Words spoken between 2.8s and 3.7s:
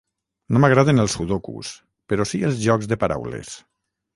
de paraules.